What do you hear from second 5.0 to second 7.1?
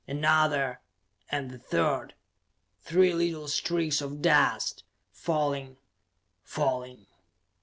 falling, falling....